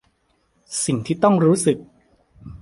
[0.85, 1.77] สิ่งที่ต้องรู้สึก